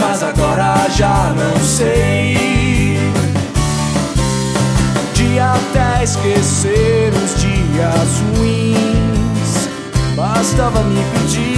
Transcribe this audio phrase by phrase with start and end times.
[0.00, 2.98] mas agora já não sei.
[5.14, 9.68] De até esquecer os dias ruins,
[10.16, 11.53] bastava me pedir.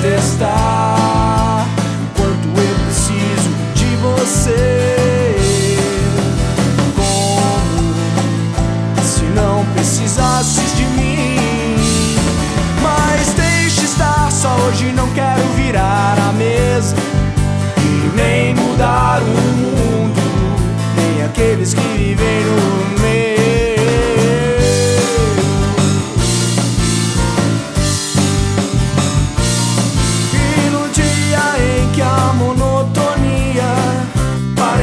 [0.00, 1.66] Testar
[2.16, 5.36] quanto eu preciso de você.
[6.96, 7.94] Como
[9.02, 11.76] se não precisasses de mim.
[12.82, 16.32] Mas deixe estar, só hoje não quero virar a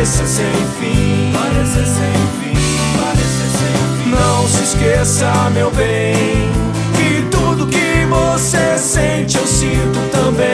[0.04, 0.52] pareça sem
[0.82, 4.10] fim, pareça sem fim, pareça sem fim.
[4.10, 6.52] Não se esqueça, meu bem,
[6.94, 10.53] que tudo que você sente eu sinto também.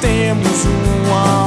[0.00, 1.43] Temos um